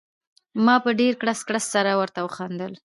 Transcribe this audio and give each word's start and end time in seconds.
ما 0.65 0.75
په 0.85 0.91
ډېر 0.99 1.13
کړس 1.21 1.39
کړس 1.47 1.65
سره 1.75 1.91
ورته 2.01 2.19
وخندل. 2.23 2.71